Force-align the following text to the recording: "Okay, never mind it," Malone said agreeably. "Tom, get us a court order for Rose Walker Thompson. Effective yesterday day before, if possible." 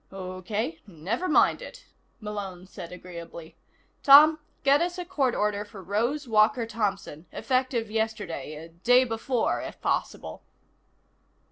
"Okay, 0.11 0.79
never 0.87 1.27
mind 1.27 1.61
it," 1.61 1.85
Malone 2.19 2.65
said 2.65 2.91
agreeably. 2.91 3.55
"Tom, 4.01 4.39
get 4.63 4.81
us 4.81 4.97
a 4.97 5.05
court 5.05 5.35
order 5.35 5.63
for 5.63 5.83
Rose 5.83 6.27
Walker 6.27 6.65
Thompson. 6.65 7.27
Effective 7.31 7.91
yesterday 7.91 8.71
day 8.83 9.03
before, 9.03 9.61
if 9.61 9.79
possible." 9.79 10.41